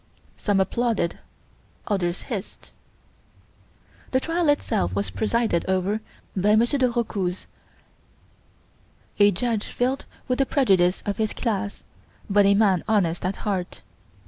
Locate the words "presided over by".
5.11-6.55